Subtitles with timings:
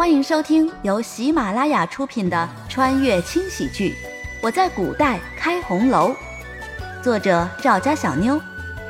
[0.00, 3.90] 欢迎收听由喜马拉雅出品的穿越轻喜剧
[4.40, 6.08] 《我在古代开红楼》，
[7.04, 8.40] 作者赵家小妞，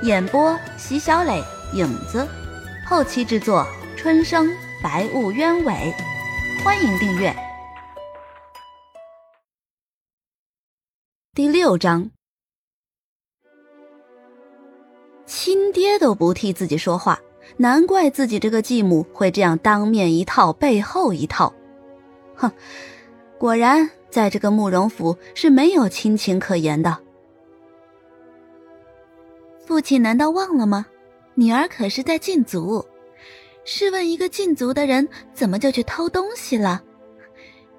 [0.03, 1.43] 演播席小磊、
[1.75, 2.25] 影子，
[2.87, 4.49] 后期制作春生、
[4.85, 5.93] 白雾鸢尾。
[6.63, 7.35] 欢迎订阅。
[11.35, 12.13] 第六章，
[15.27, 17.21] 亲爹都不替自己说话。
[17.57, 21.53] 难怪自己这个继母会这样当面一套背后一套，
[22.35, 22.51] 哼！
[23.39, 26.99] 果然，在这个慕容府是没有亲情可言的。
[29.65, 30.87] 父亲难道忘了吗？
[31.35, 32.85] 女儿可是在禁足。
[33.65, 36.83] 试问一个禁足的人，怎么就去偷东西了？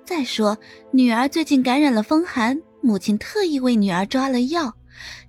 [0.06, 0.58] 再说，
[0.92, 4.74] 女儿最近感染了风寒，母亲特意为女儿抓了药。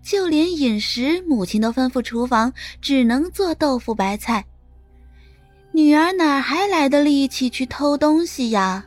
[0.02, 4.44] 就连饮食，母亲都吩咐厨房只能做豆腐白菜。
[5.72, 8.84] 女儿哪还来的力气去偷东西呀？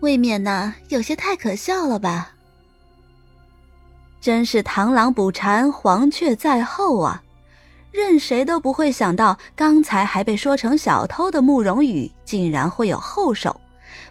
[0.00, 2.32] 未免呢，有些太可笑了吧？
[4.20, 7.22] 真是螳螂捕蝉，黄雀在后啊！
[7.90, 13.58] 任谁都不会想到，刚才还被说成小偷的慕容羽，竟然会有后手，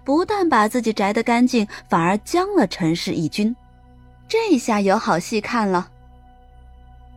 [0.03, 3.55] 不但把自己摘得干净，反而将了陈氏一军。
[4.27, 5.89] 这下有好戏看了，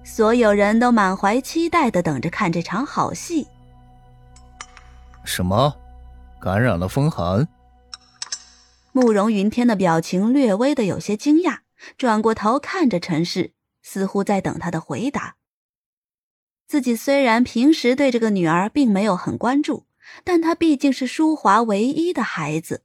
[0.04, 3.48] 所有人都满怀期待的等着看这场好戏。
[5.24, 5.76] 什么？
[6.40, 7.46] 感染了风寒？
[8.92, 11.58] 慕容云天的表情略微的有些惊讶，
[11.98, 15.36] 转过头看着陈氏，似乎在等他的回答。
[16.66, 19.86] 自己虽然平时对这个女儿并没有很关注，
[20.22, 22.82] 但她毕竟是淑华唯一的孩子。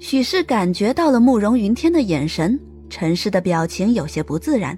[0.00, 4.76] 许是感觉到了慕容云天的眼神，陈氏的表情有些不自然，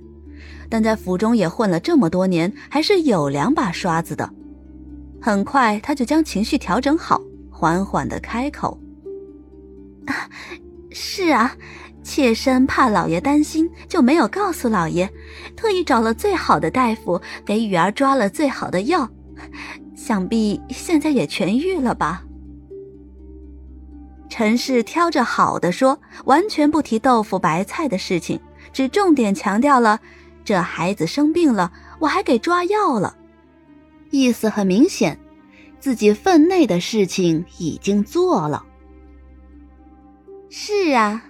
[0.69, 4.29] 但在府中也混了这么多年，还是有两把刷子的。
[5.21, 8.77] 很快，他就将情绪调整好，缓缓的开口
[10.07, 10.29] ：“啊，
[10.91, 11.55] 是啊，
[12.03, 15.09] 妾身怕老爷担心，就没有告诉老爷，
[15.55, 19.09] 特意找了最好的大夫，给雨儿抓了最好的药，
[19.95, 22.25] 想必现在也痊愈了吧。”
[24.33, 28.41] 陈氏挑着好的说，完全不提豆腐白菜的事情，
[28.73, 30.01] 只重点强调了
[30.43, 33.15] 这孩子生病了，我还给抓药了，
[34.09, 35.19] 意思很明显，
[35.79, 38.65] 自己分内的事情已经做了。
[40.49, 41.23] 是啊，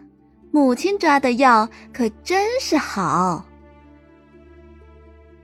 [0.52, 3.44] 母亲抓的药可真是好。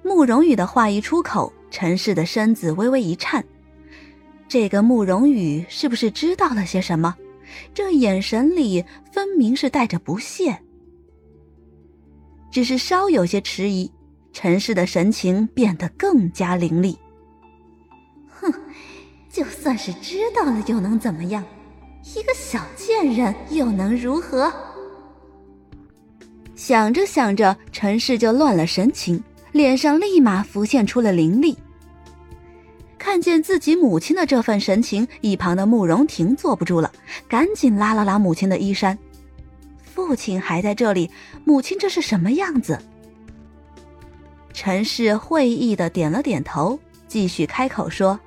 [0.05, 3.45] 慕容羽的话一出口，陈氏的身子微微一颤，
[4.47, 7.17] 这个慕容羽是不是知道了些什么？
[7.75, 10.59] 这眼神里分明是带着不屑，
[12.51, 13.91] 只是稍有些迟疑，
[14.33, 16.99] 陈氏的神情变得更加凌厉。
[18.29, 18.53] 哼，
[19.31, 21.45] 就算是知道了又能怎么样？
[22.17, 24.53] 一个小贱人又能如何？
[26.55, 31.57] 想着想着，陈氏就乱了神情，脸上立马浮现出了凌厉。
[33.09, 36.93] 看见自己母亲的这份神情，一旁的慕容婷坐不住了，
[37.27, 38.99] 赶紧拉了拉母亲的衣衫。
[39.83, 41.11] 父亲还在这里，
[41.43, 42.79] 母亲这是什么样子？
[44.53, 48.21] 陈氏会意的点了点头，继续开口说：“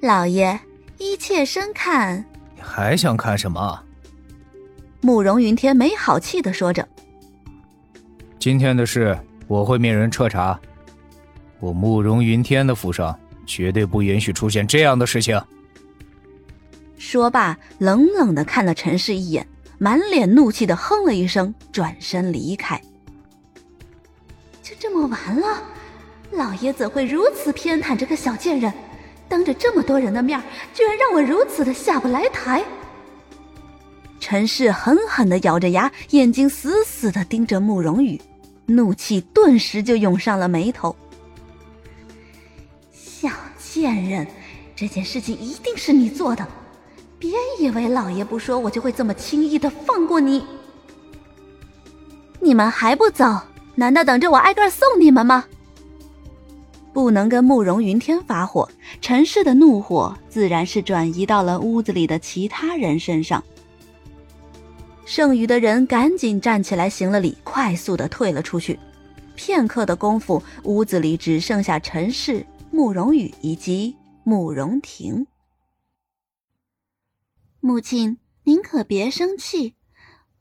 [0.00, 0.58] 老爷，
[0.96, 2.24] 依妾身看，
[2.56, 3.78] 你还想看什么？”
[5.02, 6.88] 慕容云天没好气的说着
[8.40, 9.14] ：“今天的事，
[9.46, 10.58] 我会命人彻查。
[11.58, 13.14] 我慕容云天的府上。”
[13.46, 15.40] 绝对不允许出现这样的事情。
[16.98, 19.46] 说罢，冷冷的看了陈氏一眼，
[19.78, 22.80] 满脸怒气的哼了一声，转身离开。
[24.62, 25.62] 就这么完了？
[26.30, 28.72] 老爷怎会如此偏袒这个小贱人？
[29.28, 30.40] 当着这么多人的面，
[30.74, 32.64] 居然让我如此的下不来台！
[34.18, 38.20] 陈氏狠狠的咬着牙，眼睛死死的盯着慕容羽，
[38.66, 40.94] 怒气顿时就涌上了眉头。
[43.80, 44.26] 贱人，
[44.76, 46.46] 这件事情一定是你做的！
[47.18, 50.44] 别以为老爷不说，我就会这么轻易的放过你。
[52.40, 53.24] 你们还不走？
[53.76, 55.46] 难道等着我挨个送你们吗？
[56.92, 58.68] 不能跟慕容云天发火，
[59.00, 63.42] 陈氏的怒火自然是转移到了屋子里的其他人身上。
[65.06, 68.78] 剩余的人赶紧站起来行了礼，快速的退了出去。
[69.34, 72.44] 片刻的功夫，屋子里只剩下陈氏。
[72.72, 75.26] 慕容羽以及慕容婷，
[77.58, 79.74] 母亲，您可别生气。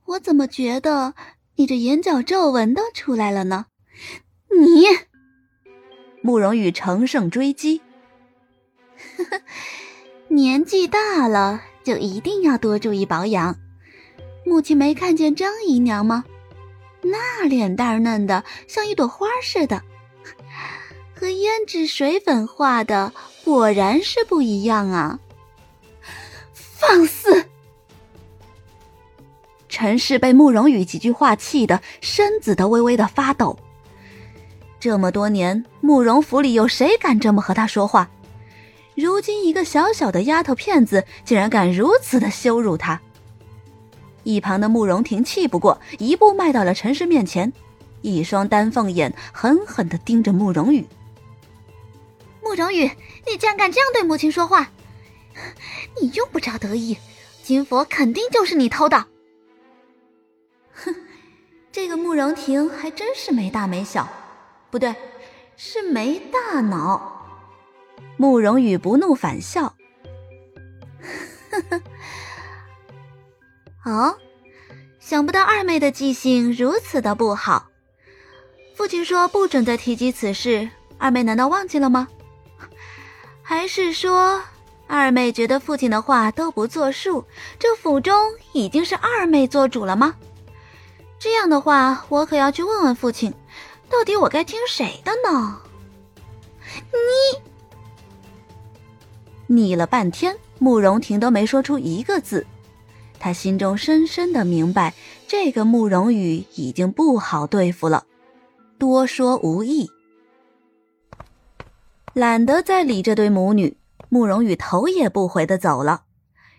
[0.05, 1.15] 我怎么觉得
[1.55, 3.65] 你这眼角皱纹都出来了呢？
[4.51, 4.85] 你，
[6.21, 7.81] 慕容羽乘胜追击。
[10.29, 13.57] 年纪大了，就一定要多注意保养。
[14.45, 16.23] 母亲没看见张姨娘吗？
[17.01, 19.81] 那脸蛋嫩的像一朵花似的，
[21.19, 23.11] 和胭脂水粉画的
[23.43, 25.19] 果然是不一样啊！
[26.53, 27.43] 放肆！
[29.67, 33.59] 陈氏被慕容羽几句话气得身子都微微的发抖。
[34.79, 38.09] 这么多年，慕容府里有谁敢这么和他说话？
[38.95, 43.01] 如今一个小小的丫头片子，竟然敢如此的羞辱他！
[44.23, 47.51] 一旁的慕容婷气不过，一步迈到了陈氏面前，
[48.03, 50.87] 一双丹凤眼狠狠的盯着慕容羽。
[52.49, 52.89] 慕容羽，
[53.27, 54.71] 你竟然敢这样对母亲说话！
[56.01, 56.97] 你用不着得意，
[57.43, 59.05] 金佛肯定就是你偷的。
[60.73, 60.95] 哼，
[61.71, 64.09] 这个慕容婷还真是没大没小，
[64.71, 64.95] 不对，
[65.57, 67.23] 是没大脑。
[68.17, 69.75] 慕容羽不怒反笑，
[71.51, 71.81] 呵呵。
[73.85, 74.17] 哦，
[74.99, 77.67] 想不到二妹的记性如此的不好。
[78.75, 80.67] 父亲说不准再提及此事，
[80.97, 82.07] 二妹难道忘记了吗？
[83.49, 84.39] 还是说
[84.85, 87.25] 二妹觉得父亲的话都不作数，
[87.57, 88.15] 这府中
[88.53, 90.13] 已经是二妹做主了吗？
[91.17, 93.33] 这样的话，我可要去问问父亲，
[93.89, 95.61] 到底我该听谁的呢？
[99.47, 102.45] 你，腻了半天，慕容婷都没说出一个字。
[103.17, 104.93] 他心中深深的明白，
[105.27, 108.05] 这个慕容羽已经不好对付了，
[108.77, 109.89] 多说无益。
[112.19, 113.77] 懒得再理这对母女，
[114.09, 116.03] 慕容羽头也不回的走了。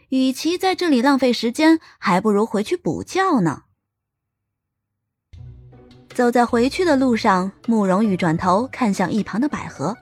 [0.09, 3.65] 与其在这里浪费时间，还不如回去补觉呢。
[6.15, 9.95] 走在回去的路上，慕容羽转头看向一旁的百合：“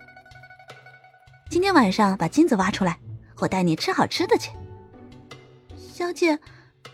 [1.51, 2.97] 今天晚上把金子挖出来，
[3.41, 4.53] 我带你吃好吃的去。”
[5.93, 6.39] 小姐，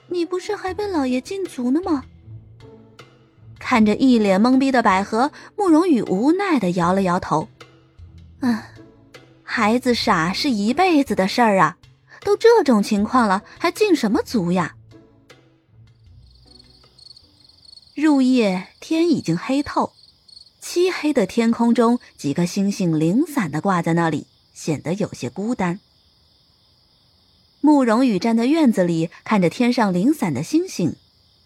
[0.09, 2.03] 你不是还被老爷禁足呢吗？
[3.59, 7.47] 看着一脸懵逼的百合，慕容羽无奈的摇了摇头。
[8.47, 8.59] 嗯，
[9.43, 11.79] 孩子傻是一辈子的事儿啊，
[12.21, 14.77] 都这种情况了，还禁什么足呀？
[17.95, 19.95] 入夜，天已经黑透，
[20.61, 25.81] 漆黑的天空中，几颗星星零散的挂在那里，显得有些孤单。
[27.63, 30.95] 慕容羽站在院子里，看着天上零散的星星，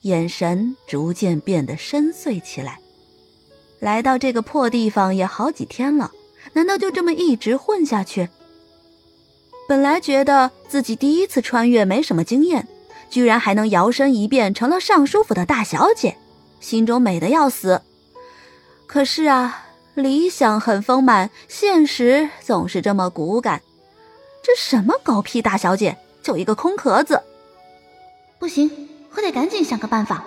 [0.01, 2.81] 眼神逐渐变得深邃起来。
[3.79, 6.11] 来到这个破地方也好几天了，
[6.53, 8.29] 难道就这么一直混下去？
[9.69, 12.67] 本来觉得自己第一次穿越没什么经验，
[13.11, 16.17] 居然还能摇身一变成了尚书府的大小姐，
[16.61, 17.83] 心中美得要死。
[18.87, 23.63] 可是啊，理想很丰满，现实总是这么骨感。
[24.43, 25.99] 这什么狗屁大小姐！
[26.23, 27.23] 就一个空壳子，
[28.39, 30.25] 不行，我得赶紧想个办法。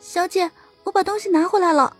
[0.00, 0.50] 小姐，
[0.84, 1.96] 我把东西拿回来了。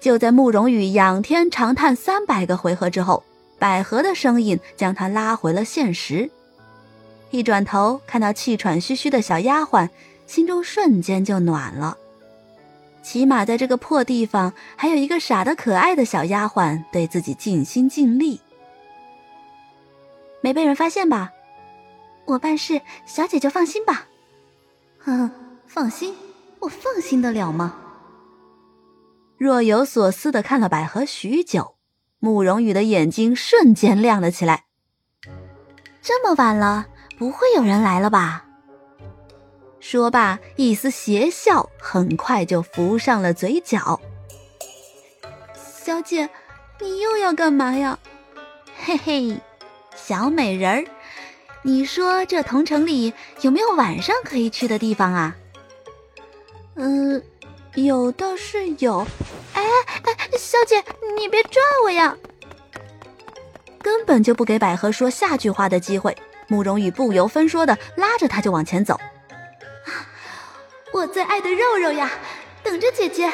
[0.00, 3.24] 就在慕容羽仰天长叹三百个回合之后，
[3.58, 6.30] 百合的声音将他拉回了现实。
[7.30, 9.88] 一转头看到气喘吁吁的小丫鬟，
[10.26, 11.96] 心中瞬间就暖了。
[13.02, 18.40] 起码在这个破地方，还有一个傻的可爱的小丫鬟对自己尽心尽力。
[20.40, 21.32] 没被人发现吧？
[22.24, 24.06] 我办事，小姐就放心吧。
[24.98, 25.30] 哼，
[25.66, 26.14] 放心，
[26.58, 27.76] 我放心得了吗？
[29.38, 31.76] 若有所思的看了百合许久，
[32.18, 34.64] 慕容羽的眼睛瞬间亮了起来。
[36.00, 36.86] 这么晚了，
[37.18, 38.44] 不会有人来了吧？
[39.78, 44.00] 说罢，一丝邪笑很快就浮上了嘴角。
[45.54, 46.28] 小姐，
[46.80, 47.98] 你又要干嘛呀？
[48.84, 49.38] 嘿嘿。
[49.94, 50.84] 小美人儿，
[51.62, 53.12] 你说这同城里
[53.42, 55.36] 有没有晚上可以去的地方啊？
[56.76, 57.22] 嗯，
[57.76, 59.06] 有倒是有。
[59.52, 60.82] 哎哎，小姐，
[61.16, 62.16] 你别拽我呀！
[63.80, 66.16] 根本就不给百合说下句话的机会，
[66.48, 68.98] 慕容羽不由分说的拉着她就往前走。
[70.92, 72.10] 我最爱的肉肉呀，
[72.62, 73.32] 等着姐姐。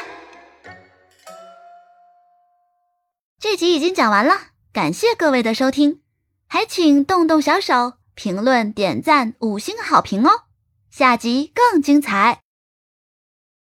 [3.38, 4.38] 这集已经讲完了，
[4.72, 6.00] 感谢各位的收听。
[6.49, 10.42] 还请动动小手，评论、点赞、五星好评哦！
[10.90, 12.41] 下集更精彩。